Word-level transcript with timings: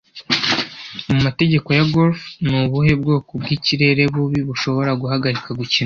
Mu 1.09 1.17
mategeko 1.25 1.69
ya 1.77 1.85
golf 1.93 2.19
ni 2.45 2.53
ubuhe 2.61 2.91
bwoko 3.01 3.31
bwikirere 3.41 4.03
bubi 4.13 4.39
bushobora 4.49 4.91
guhagarika 5.01 5.49
gukina 5.59 5.79